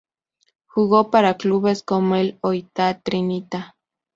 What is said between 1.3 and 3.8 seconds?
clubes como el Oita Trinita.